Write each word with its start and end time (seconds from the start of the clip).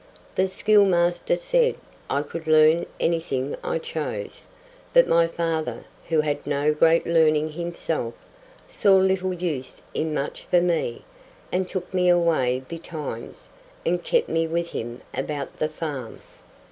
The 0.33 0.47
schoolmaster 0.47 1.35
said 1.35 1.75
I 2.09 2.23
could 2.23 2.47
learn 2.47 2.87
anything 2.99 3.55
I 3.63 3.77
chose, 3.77 4.47
but 4.93 5.07
my 5.07 5.27
father, 5.27 5.85
who 6.09 6.21
had 6.21 6.47
no 6.47 6.73
great 6.73 7.05
learning 7.05 7.51
himself, 7.51 8.15
saw 8.67 8.95
little 8.95 9.31
use 9.35 9.83
in 9.93 10.11
much 10.11 10.45
for 10.45 10.59
me, 10.59 11.05
and 11.51 11.69
took 11.69 11.93
me 11.93 12.09
away 12.09 12.63
betimes, 12.67 13.49
and 13.85 14.03
kept 14.03 14.27
me 14.27 14.47
with 14.47 14.69
him 14.71 15.01
about 15.13 15.57
the 15.57 15.69
farm. 15.69 16.19